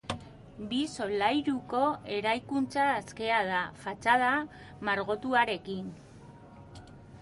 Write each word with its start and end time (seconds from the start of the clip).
Bi 0.69 0.77
solairuko 1.01 1.81
eraikuntza 2.17 2.87
askea 2.95 3.45
da, 3.53 3.63
fatxada 3.85 4.35
margotuarekin. 4.91 5.97